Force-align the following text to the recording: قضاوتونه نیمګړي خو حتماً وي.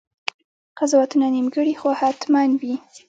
قضاوتونه 0.77 1.25
نیمګړي 1.35 1.73
خو 1.79 1.89
حتماً 1.99 2.43
وي. 2.61 2.75